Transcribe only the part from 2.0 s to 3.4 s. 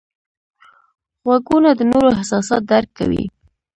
احساسات درک کوي